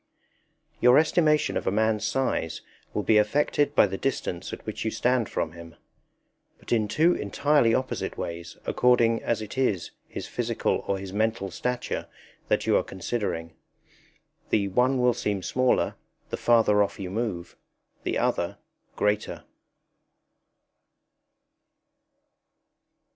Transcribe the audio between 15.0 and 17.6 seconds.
seem smaller, the farther off you move;